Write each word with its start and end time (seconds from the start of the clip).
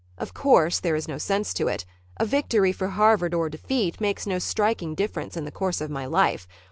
Of 0.17 0.33
course, 0.33 0.79
there 0.79 0.95
is 0.95 1.07
no 1.07 1.19
sense 1.19 1.53
to 1.53 1.67
it. 1.67 1.85
A 2.17 2.25
victory 2.25 2.71
for 2.71 2.87
Harvard 2.87 3.35
or 3.35 3.45
a 3.45 3.51
defeat 3.51 4.01
makes 4.01 4.25
no 4.25 4.39
striking 4.39 4.95
difference 4.95 5.37
in 5.37 5.45
the 5.45 5.51
course 5.51 5.79
of 5.79 5.91
my 5.91 6.07
life. 6.07 6.47